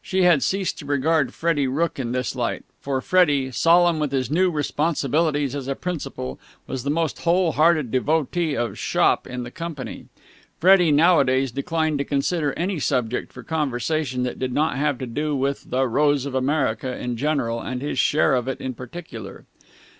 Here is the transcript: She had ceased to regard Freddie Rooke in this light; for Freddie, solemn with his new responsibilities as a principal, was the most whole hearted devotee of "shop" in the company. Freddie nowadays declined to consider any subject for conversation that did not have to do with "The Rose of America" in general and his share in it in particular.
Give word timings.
She 0.00 0.22
had 0.22 0.44
ceased 0.44 0.78
to 0.78 0.86
regard 0.86 1.34
Freddie 1.34 1.66
Rooke 1.66 1.98
in 1.98 2.12
this 2.12 2.36
light; 2.36 2.62
for 2.80 3.00
Freddie, 3.00 3.50
solemn 3.50 3.98
with 3.98 4.12
his 4.12 4.30
new 4.30 4.48
responsibilities 4.48 5.56
as 5.56 5.66
a 5.66 5.74
principal, 5.74 6.38
was 6.68 6.84
the 6.84 6.90
most 6.90 7.22
whole 7.22 7.50
hearted 7.50 7.90
devotee 7.90 8.56
of 8.56 8.78
"shop" 8.78 9.26
in 9.26 9.42
the 9.42 9.50
company. 9.50 10.06
Freddie 10.60 10.92
nowadays 10.92 11.50
declined 11.50 11.98
to 11.98 12.04
consider 12.04 12.52
any 12.52 12.78
subject 12.78 13.32
for 13.32 13.42
conversation 13.42 14.22
that 14.22 14.38
did 14.38 14.52
not 14.52 14.76
have 14.76 14.98
to 14.98 15.06
do 15.08 15.34
with 15.34 15.70
"The 15.70 15.88
Rose 15.88 16.26
of 16.26 16.34
America" 16.36 16.96
in 16.96 17.16
general 17.16 17.60
and 17.60 17.82
his 17.82 17.98
share 17.98 18.36
in 18.36 18.46
it 18.46 18.60
in 18.60 18.74
particular. 18.74 19.46